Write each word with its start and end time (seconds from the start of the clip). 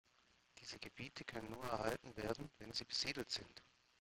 Diese 0.57 0.79
Gebiete 0.79 1.23
können 1.25 1.51
nur 1.51 1.63
erhalten 1.63 2.17
werden, 2.17 2.49
wenn 2.57 2.71
sie 2.73 2.85
besiedelt 2.85 3.29
sind. 3.29 3.61